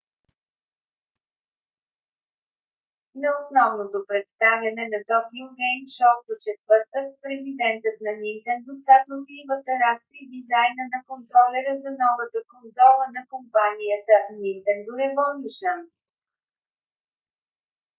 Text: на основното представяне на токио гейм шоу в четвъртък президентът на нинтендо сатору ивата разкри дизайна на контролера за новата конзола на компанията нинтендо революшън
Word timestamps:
на 3.21 3.29
основното 3.39 3.97
представяне 4.09 4.83
на 4.93 4.99
токио 5.11 5.45
гейм 5.59 5.81
шоу 5.97 6.15
в 6.27 6.29
четвъртък 6.45 7.05
президентът 7.23 7.97
на 8.05 8.11
нинтендо 8.23 8.71
сатору 8.85 9.19
ивата 9.41 9.73
разкри 9.83 10.21
дизайна 10.33 10.83
на 10.93 10.99
контролера 11.09 11.73
за 11.83 11.91
новата 12.03 12.39
конзола 12.51 13.05
на 13.15 13.21
компанията 13.33 14.15
нинтендо 14.43 14.91
революшън 15.03 15.79